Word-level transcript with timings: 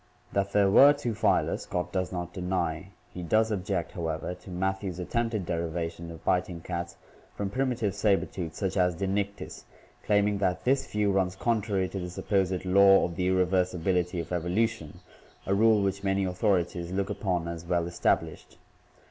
That 0.33 0.51
there 0.51 0.71
were 0.71 0.93
two 0.93 1.13
phyla 1.13 1.59
Scott 1.59 1.91
does 1.91 2.11
not 2.11 2.33
deny; 2.33 2.87
he 3.13 3.21
does 3.21 3.51
object, 3.51 3.91
however, 3.91 4.33
to 4.33 4.49
Matthew's 4.49 4.97
attempted 4.97 5.45
derivation 5.45 6.09
of 6.09 6.25
biting 6.25 6.61
cats 6.61 6.97
from 7.35 7.51
primitive 7.51 7.93
saber 7.93 8.25
tooths 8.25 8.57
such 8.57 8.77
as 8.77 8.95
Dinic 8.95 9.35
tis, 9.35 9.63
claiming 10.03 10.39
that 10.39 10.63
"this 10.65 10.87
view 10.87 11.11
runs 11.11 11.35
contrary 11.35 11.87
to 11.89 11.99
the 11.99 12.09
supposed 12.09 12.65
'law 12.65 13.05
of 13.05 13.15
the 13.15 13.27
irreversibility 13.27 14.19
of 14.19 14.31
evolution/ 14.31 15.01
a 15.45 15.53
rule 15.53 15.83
which 15.83 16.03
many 16.03 16.23
authorities 16.23 16.91
look 16.91 17.11
upon 17.11 17.47
as 17.47 17.63
well 17.63 17.85
established." 17.85 18.57